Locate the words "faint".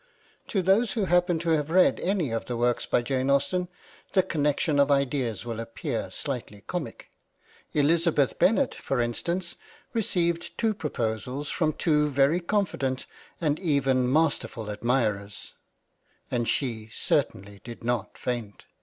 18.17-18.65